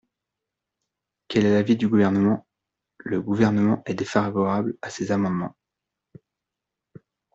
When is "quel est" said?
1.27-1.53